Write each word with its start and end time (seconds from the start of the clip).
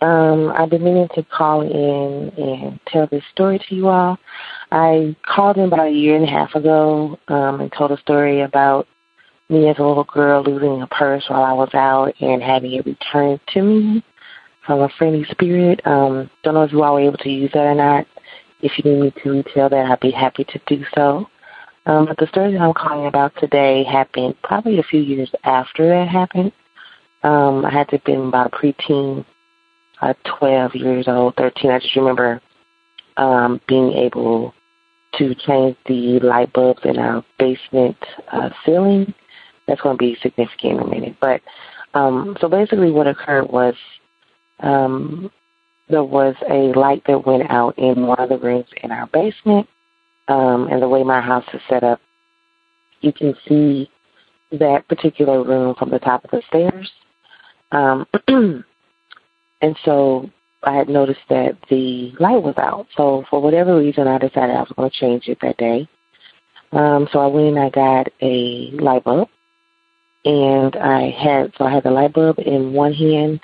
Um, 0.00 0.52
I've 0.56 0.70
been 0.70 0.84
meaning 0.84 1.08
to 1.14 1.24
call 1.24 1.62
in 1.62 2.32
and 2.36 2.80
tell 2.86 3.08
this 3.08 3.24
story 3.32 3.58
to 3.68 3.74
you 3.74 3.88
all. 3.88 4.18
I 4.70 5.16
called 5.26 5.56
in 5.56 5.64
about 5.64 5.88
a 5.88 5.90
year 5.90 6.14
and 6.14 6.24
a 6.24 6.30
half 6.30 6.54
ago 6.54 7.18
um, 7.28 7.60
and 7.60 7.72
told 7.72 7.90
a 7.90 7.98
story 7.98 8.42
about 8.42 8.86
me 9.48 9.68
as 9.68 9.78
a 9.78 9.82
little 9.82 10.04
girl 10.04 10.42
losing 10.44 10.82
a 10.82 10.86
purse 10.86 11.24
while 11.28 11.42
I 11.42 11.52
was 11.52 11.70
out 11.74 12.14
and 12.20 12.42
having 12.42 12.74
it 12.74 12.86
returned 12.86 13.40
to 13.54 13.62
me 13.62 14.04
from 14.66 14.80
a 14.80 14.88
friendly 14.98 15.24
spirit. 15.30 15.80
Um, 15.84 16.30
don't 16.44 16.54
know 16.54 16.62
if 16.62 16.72
you 16.72 16.82
all 16.82 16.94
were 16.94 17.00
able 17.00 17.18
to 17.18 17.30
use 17.30 17.50
that 17.54 17.64
or 17.64 17.74
not. 17.74 18.06
If 18.60 18.72
you 18.78 18.90
need 18.90 19.00
me 19.00 19.12
to 19.22 19.30
retell 19.30 19.70
that, 19.70 19.90
I'd 19.90 20.00
be 20.00 20.10
happy 20.10 20.44
to 20.44 20.60
do 20.66 20.84
so. 20.94 21.28
Um, 21.86 22.04
but 22.04 22.18
the 22.18 22.26
story 22.26 22.52
that 22.52 22.60
I'm 22.60 22.74
calling 22.74 23.06
about 23.06 23.32
today 23.40 23.82
happened 23.82 24.36
probably 24.44 24.78
a 24.78 24.82
few 24.82 25.00
years 25.00 25.30
after 25.42 25.88
that 25.88 26.08
happened. 26.08 26.52
Um, 27.22 27.64
I 27.64 27.70
had 27.70 27.88
to 27.88 27.96
have 27.96 28.04
been 28.04 28.28
about 28.28 28.52
a 28.52 28.56
preteen, 28.56 29.24
uh, 30.00 30.14
12 30.38 30.74
years 30.74 31.08
old, 31.08 31.34
13. 31.36 31.70
I 31.70 31.78
just 31.78 31.96
remember 31.96 32.40
um, 33.16 33.60
being 33.66 33.92
able 33.92 34.54
to 35.18 35.34
change 35.34 35.76
the 35.86 36.20
light 36.20 36.52
bulbs 36.52 36.80
in 36.84 36.98
our 36.98 37.24
basement 37.38 37.96
uh, 38.32 38.50
ceiling. 38.64 39.12
That's 39.66 39.80
going 39.80 39.96
to 39.96 39.98
be 39.98 40.16
significant 40.22 40.74
in 40.74 40.80
a 40.80 40.86
minute. 40.86 41.16
But 41.20 41.40
um, 41.94 42.36
so 42.40 42.48
basically, 42.48 42.90
what 42.90 43.06
occurred 43.06 43.50
was 43.50 43.74
um, 44.60 45.30
there 45.88 46.04
was 46.04 46.34
a 46.48 46.78
light 46.78 47.02
that 47.06 47.26
went 47.26 47.50
out 47.50 47.78
in 47.78 48.06
one 48.06 48.20
of 48.20 48.28
the 48.28 48.38
rooms 48.38 48.66
in 48.82 48.90
our 48.90 49.06
basement. 49.06 49.68
Um, 50.28 50.68
and 50.70 50.82
the 50.82 50.88
way 50.88 51.02
my 51.02 51.22
house 51.22 51.46
is 51.54 51.60
set 51.70 51.82
up, 51.82 52.00
you 53.00 53.12
can 53.12 53.34
see 53.48 53.90
that 54.52 54.86
particular 54.88 55.42
room 55.42 55.74
from 55.78 55.90
the 55.90 55.98
top 55.98 56.24
of 56.24 56.30
the 56.30 56.42
stairs. 56.48 56.90
Um, 57.72 58.06
and 59.60 59.76
so 59.84 60.30
I 60.62 60.74
had 60.74 60.88
noticed 60.88 61.20
that 61.28 61.56
the 61.70 62.12
light 62.18 62.42
was 62.42 62.54
out. 62.58 62.86
So 62.96 63.24
for 63.30 63.40
whatever 63.40 63.78
reason, 63.78 64.08
I 64.08 64.18
decided 64.18 64.56
I 64.56 64.60
was 64.60 64.72
going 64.76 64.90
to 64.90 64.96
change 64.96 65.28
it 65.28 65.38
that 65.42 65.56
day. 65.56 65.88
Um, 66.72 67.08
so 67.12 67.20
I 67.20 67.26
went 67.26 67.56
and 67.56 67.58
I 67.58 67.70
got 67.70 68.08
a 68.20 68.70
light 68.72 69.04
bulb, 69.04 69.28
and 70.24 70.76
I 70.76 71.10
had 71.10 71.52
so 71.56 71.64
I 71.64 71.72
had 71.72 71.84
the 71.84 71.90
light 71.90 72.12
bulb 72.12 72.38
in 72.38 72.72
one 72.72 72.92
hand 72.92 73.40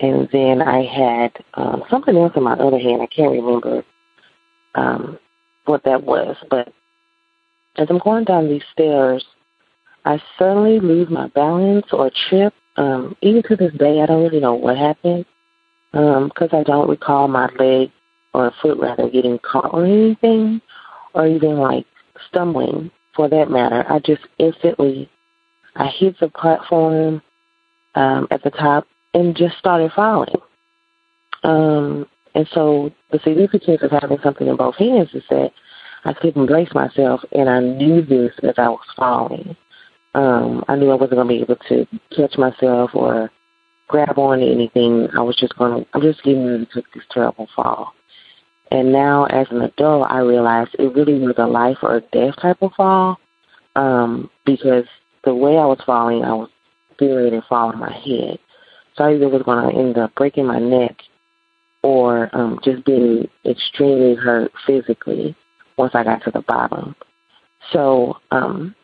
and 0.00 0.28
then 0.32 0.60
I 0.60 0.84
had 0.84 1.32
um, 1.54 1.84
something 1.88 2.16
else 2.16 2.32
in 2.36 2.42
my 2.42 2.54
other 2.54 2.78
hand. 2.78 3.02
I 3.02 3.06
can't 3.06 3.32
remember 3.32 3.84
um, 4.74 5.18
what 5.64 5.84
that 5.84 6.02
was, 6.02 6.36
but 6.50 6.72
as 7.76 7.86
I'm 7.90 7.98
going 7.98 8.24
down 8.24 8.48
these 8.48 8.62
stairs, 8.72 9.24
I 10.04 10.20
suddenly 10.38 10.80
lose 10.80 11.08
my 11.10 11.28
balance 11.28 11.86
or 11.92 12.10
trip. 12.28 12.52
Um, 12.76 13.16
even 13.22 13.42
to 13.44 13.56
this 13.56 13.72
day, 13.74 14.00
I 14.00 14.06
don't 14.06 14.22
really 14.22 14.40
know 14.40 14.54
what 14.54 14.76
happened 14.76 15.26
because 15.92 16.52
um, 16.52 16.58
I 16.58 16.62
don't 16.64 16.88
recall 16.88 17.28
my 17.28 17.48
leg 17.58 17.90
or 18.32 18.52
foot 18.60 18.78
rather 18.78 19.08
getting 19.08 19.38
caught 19.38 19.72
or 19.72 19.84
anything 19.84 20.60
or 21.14 21.26
even 21.26 21.58
like 21.58 21.86
stumbling 22.28 22.90
for 23.14 23.28
that 23.28 23.50
matter. 23.50 23.84
I 23.88 24.00
just 24.00 24.22
instantly 24.38 25.08
I 25.76 25.86
hit 25.86 26.18
the 26.20 26.28
platform 26.28 27.22
um, 27.94 28.26
at 28.30 28.42
the 28.42 28.50
top 28.50 28.86
and 29.12 29.36
just 29.36 29.56
started 29.58 29.92
falling. 29.92 30.34
Um, 31.42 32.06
and 32.34 32.48
so 32.52 32.92
the 33.12 33.20
significance 33.20 33.82
of 33.82 33.90
having 33.90 34.18
something 34.22 34.46
in 34.46 34.56
both 34.56 34.76
hands 34.76 35.10
is 35.14 35.22
that 35.30 35.52
I 36.04 36.12
couldn't 36.12 36.46
brace 36.46 36.72
myself, 36.74 37.22
and 37.32 37.48
I 37.48 37.60
knew 37.60 38.02
this 38.02 38.32
as 38.42 38.54
I 38.58 38.68
was 38.68 38.84
falling. 38.96 39.56
Um, 40.14 40.64
I 40.68 40.76
knew 40.76 40.90
I 40.90 40.94
wasn't 40.94 41.16
going 41.16 41.28
to 41.28 41.34
be 41.34 41.40
able 41.40 41.56
to 41.68 41.86
catch 42.14 42.38
myself 42.38 42.90
or 42.94 43.30
grab 43.88 44.18
on 44.18 44.38
to 44.38 44.46
anything. 44.46 45.08
I 45.16 45.22
was 45.22 45.36
just 45.36 45.56
going 45.56 45.84
to, 45.84 45.90
I'm 45.92 46.02
just 46.02 46.22
getting 46.22 46.46
ready 46.46 46.66
to 46.66 46.74
take 46.74 46.92
this 46.94 47.04
terrible 47.10 47.48
fall. 47.54 47.92
And 48.70 48.92
now, 48.92 49.26
as 49.26 49.46
an 49.50 49.62
adult, 49.62 50.06
I 50.10 50.18
realized 50.20 50.74
it 50.78 50.94
really 50.94 51.18
was 51.18 51.34
a 51.38 51.46
life 51.46 51.78
or 51.82 52.00
death 52.12 52.34
type 52.40 52.58
of 52.62 52.72
fall 52.72 53.18
um, 53.76 54.30
because 54.46 54.84
the 55.24 55.34
way 55.34 55.58
I 55.58 55.66
was 55.66 55.82
falling, 55.84 56.24
I 56.24 56.32
was 56.32 56.50
getting 56.98 57.16
ready 57.16 57.30
to 57.30 57.42
fall 57.48 57.68
on 57.68 57.78
my 57.78 57.92
head. 57.92 58.38
So 58.96 59.04
I 59.04 59.14
either 59.14 59.28
was 59.28 59.42
going 59.42 59.68
to 59.68 59.78
end 59.78 59.98
up 59.98 60.14
breaking 60.14 60.46
my 60.46 60.58
neck 60.58 60.96
or 61.82 62.30
um, 62.32 62.58
just 62.64 62.84
being 62.84 63.28
extremely 63.44 64.14
hurt 64.14 64.52
physically 64.66 65.36
once 65.76 65.94
I 65.94 66.04
got 66.04 66.22
to 66.24 66.30
the 66.30 66.40
bottom. 66.42 66.94
So 67.72 68.16
um, 68.30 68.74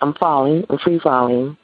I'm 0.00 0.14
falling, 0.14 0.64
I'm 0.68 0.78
free 0.78 0.98
falling, 0.98 1.56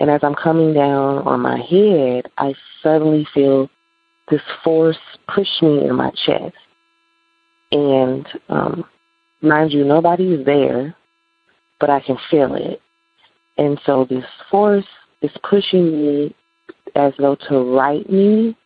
and 0.00 0.10
as 0.10 0.20
I'm 0.22 0.34
coming 0.34 0.74
down 0.74 1.18
on 1.26 1.40
my 1.40 1.58
head, 1.58 2.30
I 2.38 2.54
suddenly 2.82 3.26
feel 3.34 3.68
this 4.30 4.42
force 4.62 4.98
push 5.34 5.48
me 5.60 5.84
in 5.84 5.94
my 5.94 6.10
chest. 6.24 6.54
And 7.72 8.26
um, 8.48 8.84
mind 9.42 9.72
you, 9.72 9.84
nobody 9.84 10.34
is 10.34 10.46
there, 10.46 10.94
but 11.80 11.90
I 11.90 12.00
can 12.00 12.16
feel 12.30 12.54
it. 12.54 12.80
And 13.56 13.80
so 13.84 14.06
this 14.08 14.24
force 14.50 14.86
is 15.20 15.32
pushing 15.48 15.90
me 15.90 16.34
as 16.94 17.12
though 17.18 17.36
to 17.48 17.58
right 17.76 18.08
me 18.08 18.56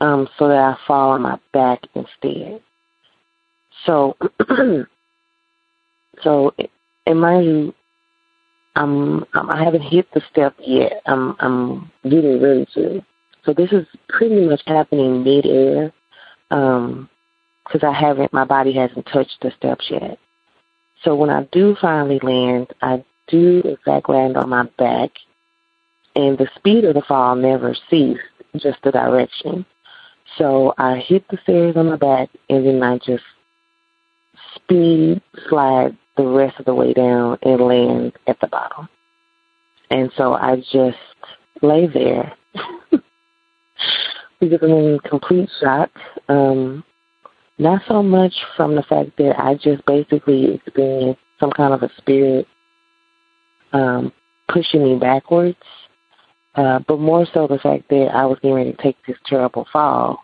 um, 0.00 0.28
so 0.38 0.48
that 0.48 0.58
I 0.58 0.76
fall 0.86 1.12
on 1.12 1.22
my 1.22 1.38
back 1.52 1.80
instead. 1.94 2.60
So, 3.86 4.16
so, 6.22 6.54
and 7.06 7.20
mind 7.20 7.46
you, 7.46 7.74
I'm, 8.76 9.24
I'm 9.34 9.50
I 9.50 9.62
haven't 9.64 9.82
hit 9.82 10.08
the 10.12 10.22
step 10.30 10.54
yet. 10.58 11.02
I'm 11.06 11.36
I'm 11.38 11.92
getting 12.02 12.42
ready 12.42 12.66
to. 12.74 13.04
So 13.44 13.52
this 13.52 13.72
is 13.72 13.86
pretty 14.08 14.46
much 14.46 14.62
happening 14.66 15.22
mid-air, 15.22 15.92
um, 16.50 17.10
because 17.64 17.86
I 17.86 17.92
haven't, 17.92 18.32
my 18.32 18.44
body 18.44 18.72
hasn't 18.72 19.06
touched 19.06 19.36
the 19.42 19.52
steps 19.56 19.86
yet. 19.90 20.18
So 21.02 21.14
when 21.14 21.30
I 21.30 21.44
do 21.52 21.76
finally 21.80 22.20
land, 22.22 22.68
I 22.80 23.04
do 23.28 23.60
in 23.64 23.76
fact 23.84 24.08
land 24.08 24.36
on 24.36 24.48
my 24.48 24.64
back 24.78 25.10
and 26.16 26.38
the 26.38 26.48
speed 26.56 26.84
of 26.84 26.94
the 26.94 27.02
fall 27.02 27.34
never 27.34 27.74
ceased, 27.90 28.20
just 28.56 28.78
the 28.82 28.92
direction. 28.92 29.66
So 30.38 30.74
I 30.78 30.96
hit 30.96 31.26
the 31.28 31.38
stairs 31.42 31.76
on 31.76 31.90
my 31.90 31.96
back, 31.96 32.30
and 32.48 32.66
then 32.66 32.82
I 32.82 32.98
just 32.98 33.24
speed 34.54 35.20
slide 35.48 35.96
the 36.16 36.26
rest 36.26 36.58
of 36.58 36.66
the 36.66 36.74
way 36.74 36.92
down 36.92 37.38
and 37.42 37.60
land 37.60 38.12
at 38.26 38.38
the 38.40 38.46
bottom. 38.46 38.88
And 39.90 40.10
so 40.16 40.34
I 40.34 40.56
just 40.56 40.98
lay 41.62 41.86
there 41.86 42.32
because 44.40 44.58
I'm 44.62 44.70
in 44.70 44.98
complete 45.00 45.50
shock. 45.60 45.90
Um, 46.28 46.84
not 47.58 47.82
so 47.86 48.02
much 48.02 48.34
from 48.56 48.74
the 48.74 48.82
fact 48.82 49.16
that 49.18 49.38
I 49.38 49.54
just 49.54 49.84
basically 49.86 50.54
experienced 50.54 51.20
some 51.38 51.50
kind 51.50 51.74
of 51.74 51.82
a 51.82 51.90
spirit 51.98 52.46
um, 53.72 54.12
pushing 54.48 54.82
me 54.82 54.98
backwards 54.98 55.58
uh, 56.54 56.78
but 56.86 57.00
more 57.00 57.26
so 57.34 57.46
the 57.46 57.58
fact 57.58 57.88
that 57.88 58.10
I 58.14 58.26
was 58.26 58.38
getting 58.40 58.54
ready 58.54 58.72
to 58.72 58.82
take 58.82 58.96
this 59.06 59.16
terrible 59.26 59.66
fall. 59.72 60.22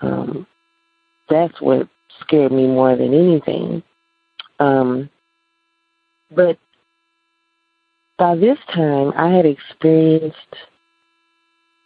Um, 0.00 0.46
that's 1.28 1.60
what 1.60 1.88
scared 2.20 2.52
me 2.52 2.66
more 2.66 2.96
than 2.96 3.14
anything. 3.14 3.82
Um, 4.62 5.10
but 6.30 6.56
by 8.16 8.36
this 8.36 8.58
time, 8.72 9.12
I 9.16 9.28
had 9.30 9.44
experienced 9.44 10.36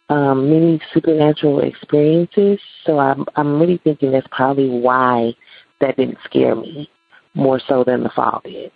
um, 0.09 0.49
many 0.49 0.79
supernatural 0.93 1.61
experiences, 1.61 2.59
so 2.85 2.99
I'm, 2.99 3.25
I'm 3.35 3.59
really 3.59 3.81
thinking 3.83 4.11
that's 4.11 4.27
probably 4.31 4.69
why 4.69 5.33
that 5.81 5.97
didn't 5.97 6.19
scare 6.23 6.55
me 6.55 6.89
more 7.33 7.59
so 7.67 7.83
than 7.83 8.03
the 8.03 8.09
fall 8.09 8.41
did. 8.43 8.71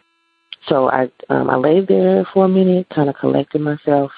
So 0.68 0.89
I 0.89 1.09
um, 1.30 1.50
I 1.50 1.56
laid 1.56 1.88
there 1.88 2.25
for 2.33 2.45
a 2.45 2.50
minute, 2.50 2.88
kind 2.94 3.09
of 3.09 3.15
collected 3.15 3.62
myself. 3.62 4.12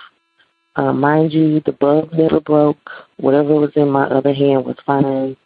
Um, 0.76 1.00
mind 1.00 1.32
you, 1.32 1.62
the 1.66 1.72
bulb 1.72 2.12
never 2.14 2.40
broke. 2.40 2.90
Whatever 3.18 3.56
was 3.56 3.72
in 3.76 3.90
my 3.90 4.06
other 4.06 4.34
hand 4.34 4.66
was 4.66 4.76
fine. 4.86 5.38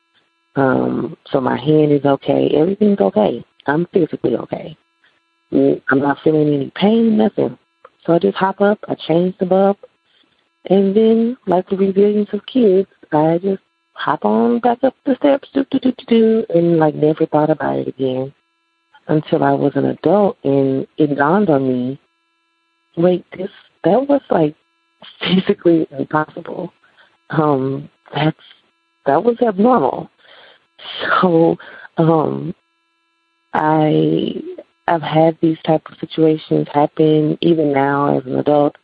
Um, 0.56 1.18
so 1.32 1.40
my 1.40 1.58
hand 1.58 1.92
is 1.92 2.06
okay. 2.06 2.50
Everything's 2.56 3.00
okay. 3.00 3.46
I'm 3.68 3.88
physically 3.88 4.36
okay. 4.36 4.78
Mm, 5.52 5.82
I'm 5.90 6.00
not 6.00 6.18
feeling 6.24 6.54
any 6.54 6.72
pain, 6.76 7.18
nothing. 7.18 7.58
So 8.06 8.14
I 8.14 8.20
just 8.20 8.38
hop 8.38 8.62
up, 8.62 8.80
I 8.88 8.96
change 8.96 9.36
the 9.38 9.46
bulb, 9.46 9.78
and 10.70 10.96
then, 10.96 11.38
like 11.46 11.70
the 11.70 11.78
resilience 11.78 12.30
of 12.34 12.46
kids, 12.46 12.90
I 13.12 13.38
just 13.42 13.62
hop 13.94 14.26
on 14.26 14.60
back 14.60 14.84
up 14.84 14.96
the 15.06 15.16
steps, 15.16 15.50
do 15.54 15.66
do 15.72 15.80
do 15.80 15.92
do 15.92 16.06
do, 16.08 16.46
and 16.54 16.78
like 16.78 16.96
never 16.96 17.26
thought 17.26 17.50
about 17.50 17.80
it 17.80 17.88
again 17.88 18.34
until 19.08 19.44
I 19.44 19.54
was 19.54 19.74
an 19.76 19.86
adult, 19.86 20.38
and 20.44 20.88
it 20.98 21.16
dawned 21.16 21.50
on 21.50 21.68
me, 21.68 22.00
wait, 22.98 23.26
this 23.38 23.50
that 23.84 24.08
was 24.08 24.22
like 24.30 24.56
physically 25.22 25.88
impossible. 25.98 26.74
Um, 27.30 27.90
that's 28.14 28.38
that 29.06 29.24
was 29.24 29.38
abnormal. 29.42 30.10
So, 31.22 31.58
um, 31.98 32.54
I 33.54 34.42
I've 34.88 35.02
had 35.02 35.38
these 35.42 35.58
type 35.66 35.84
of 35.90 35.98
situations 36.00 36.68
happen 36.74 37.38
even 37.42 37.74
now 37.74 38.18
as 38.18 38.26
an 38.26 38.38
adult. 38.38 38.76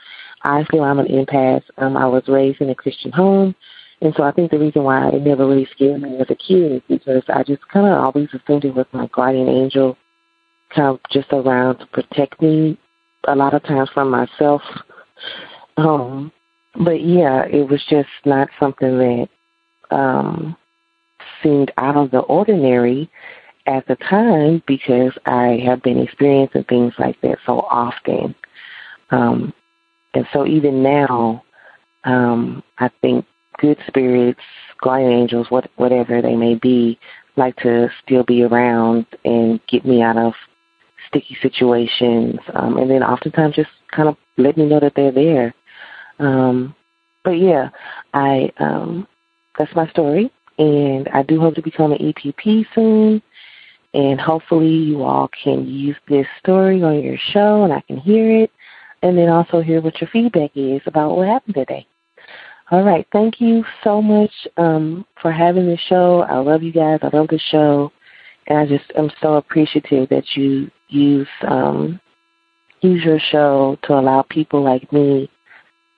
I 0.43 0.65
feel 0.65 0.83
I'm 0.83 0.99
an 0.99 1.07
empath. 1.07 1.63
Um, 1.77 1.95
I 1.95 2.05
was 2.05 2.23
raised 2.27 2.59
in 2.59 2.69
a 2.69 2.75
Christian 2.75 3.11
home, 3.11 3.55
and 4.01 4.13
so 4.15 4.23
I 4.23 4.31
think 4.31 4.51
the 4.51 4.59
reason 4.59 4.83
why 4.83 5.09
it 5.09 5.21
never 5.21 5.47
really 5.47 5.67
scared 5.73 6.01
me 6.01 6.17
as 6.17 6.29
a 6.29 6.35
kid 6.35 6.73
is 6.73 6.81
because 6.89 7.23
I 7.29 7.43
just 7.43 7.65
kind 7.69 7.87
of 7.87 7.97
always 7.97 8.27
assumed 8.33 8.65
it 8.65 8.75
was 8.75 8.85
my 8.91 9.07
guardian 9.13 9.47
angel, 9.47 9.97
kind 10.75 10.89
of 10.89 10.99
just 11.09 11.31
around 11.31 11.77
to 11.77 11.85
protect 11.87 12.41
me. 12.41 12.77
A 13.25 13.35
lot 13.35 13.53
of 13.53 13.63
times 13.63 13.89
from 13.93 14.09
myself. 14.09 14.61
Um, 15.77 16.33
but 16.75 17.01
yeah, 17.01 17.45
it 17.45 17.69
was 17.69 17.81
just 17.89 18.09
not 18.25 18.49
something 18.59 18.97
that 18.97 19.29
um, 19.95 20.57
seemed 21.41 21.71
out 21.77 21.95
of 21.95 22.11
the 22.11 22.19
ordinary 22.19 23.09
at 23.65 23.87
the 23.87 23.95
time 23.95 24.61
because 24.67 25.13
I 25.25 25.61
have 25.65 25.81
been 25.83 25.99
experiencing 25.99 26.65
things 26.65 26.93
like 26.99 27.19
that 27.21 27.37
so 27.45 27.61
often. 27.61 28.35
Um, 29.09 29.53
and 30.13 30.27
so 30.33 30.45
even 30.45 30.83
now, 30.83 31.43
um, 32.03 32.63
I 32.79 32.89
think 33.01 33.25
good 33.59 33.77
spirits, 33.87 34.41
guardian 34.81 35.11
angels, 35.11 35.47
what, 35.49 35.69
whatever 35.77 36.21
they 36.21 36.35
may 36.35 36.55
be, 36.55 36.99
like 37.35 37.55
to 37.57 37.89
still 38.03 38.23
be 38.23 38.43
around 38.43 39.05
and 39.23 39.59
get 39.67 39.85
me 39.85 40.01
out 40.01 40.17
of 40.17 40.33
sticky 41.07 41.37
situations. 41.41 42.39
Um, 42.53 42.77
and 42.77 42.89
then 42.89 43.03
oftentimes 43.03 43.55
just 43.55 43.69
kind 43.91 44.09
of 44.09 44.17
let 44.37 44.57
me 44.57 44.65
know 44.65 44.79
that 44.79 44.93
they're 44.95 45.11
there. 45.11 45.53
Um, 46.19 46.75
but 47.23 47.31
yeah, 47.31 47.69
I, 48.13 48.51
um, 48.57 49.07
that's 49.57 49.73
my 49.75 49.87
story. 49.89 50.31
And 50.57 51.07
I 51.09 51.23
do 51.23 51.39
hope 51.39 51.55
to 51.55 51.61
become 51.61 51.93
an 51.93 51.99
EPP 51.99 52.65
soon. 52.75 53.21
And 53.93 54.19
hopefully 54.19 54.69
you 54.69 55.03
all 55.03 55.29
can 55.43 55.67
use 55.67 55.95
this 56.07 56.25
story 56.39 56.81
on 56.81 57.03
your 57.03 57.17
show 57.31 57.63
and 57.63 57.71
I 57.71 57.81
can 57.81 57.97
hear 57.97 58.43
it 58.43 58.51
and 59.03 59.17
then 59.17 59.29
also 59.29 59.61
hear 59.61 59.81
what 59.81 59.99
your 60.01 60.09
feedback 60.11 60.51
is 60.55 60.81
about 60.87 61.15
what 61.15 61.27
happened 61.27 61.55
today. 61.55 61.85
All 62.71 62.83
right. 62.83 63.05
Thank 63.11 63.39
you 63.39 63.63
so 63.83 64.01
much 64.01 64.31
um, 64.57 65.05
for 65.21 65.31
having 65.31 65.67
this 65.67 65.81
show. 65.87 66.21
I 66.21 66.37
love 66.39 66.63
you 66.63 66.71
guys. 66.71 66.99
I 67.03 67.15
love 67.15 67.27
the 67.27 67.39
show. 67.51 67.91
And 68.47 68.57
I 68.57 68.65
just 68.65 68.91
am 68.95 69.11
so 69.21 69.35
appreciative 69.35 70.09
that 70.09 70.23
you 70.35 70.71
use 70.89 71.27
um, 71.47 71.99
use 72.81 73.03
your 73.03 73.19
show 73.19 73.77
to 73.83 73.93
allow 73.93 74.23
people 74.23 74.63
like 74.63 74.91
me 74.91 75.29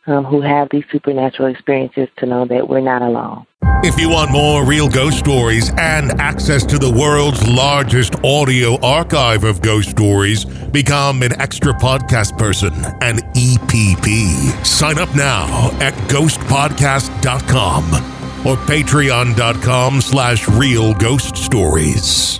um, 0.07 0.24
who 0.24 0.42
have 0.42 0.68
these 0.69 0.83
supernatural 0.92 1.50
experiences 1.50 2.07
to 2.18 2.25
know 2.25 2.45
that 2.45 2.68
we're 2.68 2.81
not 2.81 3.01
alone. 3.01 3.45
If 3.84 4.00
you 4.00 4.10
want 4.10 4.32
more 4.32 4.66
real 4.66 4.90
ghost 4.90 5.20
stories 5.20 5.70
and 5.78 6.20
access 6.20 6.66
to 6.66 6.78
the 6.80 6.90
world's 6.90 7.48
largest 7.48 8.16
audio 8.24 8.80
archive 8.82 9.44
of 9.44 9.62
ghost 9.62 9.92
stories, 9.92 10.46
become 10.46 11.22
an 11.22 11.40
extra 11.40 11.74
podcast 11.74 12.38
person, 12.38 12.74
an 13.02 13.18
EPP. 13.34 14.66
Sign 14.66 14.98
up 15.00 15.16
now 15.16 15.70
at 15.80 15.94
ghostpodcast.com 16.10 17.94
or 18.46 18.56
patreon.com 18.66 20.02
slash 20.02 20.48
real 20.50 20.94
ghost 20.96 21.38
stories. 21.38 22.40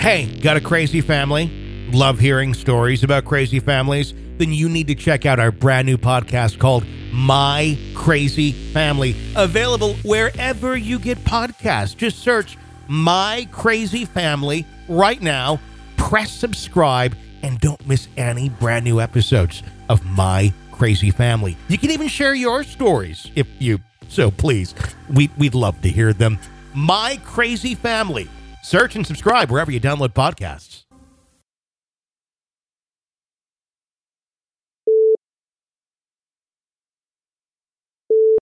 Hey, 0.00 0.26
got 0.40 0.56
a 0.56 0.60
crazy 0.60 1.00
family? 1.00 1.50
Love 1.92 2.18
hearing 2.18 2.54
stories 2.54 3.02
about 3.02 3.24
crazy 3.24 3.60
families? 3.60 4.14
Then 4.38 4.52
you 4.52 4.68
need 4.68 4.86
to 4.88 4.94
check 4.94 5.26
out 5.26 5.40
our 5.40 5.50
brand 5.50 5.86
new 5.86 5.96
podcast 5.96 6.58
called 6.58 6.84
My 7.18 7.76
Crazy 7.96 8.52
Family, 8.72 9.16
available 9.34 9.94
wherever 10.04 10.76
you 10.76 11.00
get 11.00 11.18
podcasts. 11.24 11.96
Just 11.96 12.20
search 12.20 12.56
My 12.86 13.48
Crazy 13.50 14.04
Family 14.04 14.64
right 14.88 15.20
now, 15.20 15.58
press 15.96 16.30
subscribe, 16.30 17.16
and 17.42 17.58
don't 17.58 17.84
miss 17.88 18.06
any 18.16 18.48
brand 18.48 18.84
new 18.84 19.00
episodes 19.00 19.64
of 19.88 20.04
My 20.06 20.52
Crazy 20.70 21.10
Family. 21.10 21.56
You 21.66 21.76
can 21.76 21.90
even 21.90 22.06
share 22.06 22.34
your 22.34 22.62
stories 22.62 23.28
if 23.34 23.48
you 23.58 23.80
so 24.06 24.30
please. 24.30 24.72
We, 25.12 25.28
we'd 25.36 25.56
love 25.56 25.82
to 25.82 25.88
hear 25.88 26.12
them. 26.12 26.38
My 26.72 27.18
Crazy 27.24 27.74
Family. 27.74 28.28
Search 28.62 28.94
and 28.94 29.04
subscribe 29.04 29.50
wherever 29.50 29.72
you 29.72 29.80
download 29.80 30.10
podcasts. 30.10 30.84